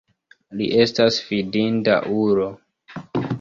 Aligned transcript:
Li 0.61 0.69
estas 0.85 1.19
fidinda 1.27 1.99
ulo. 2.23 2.49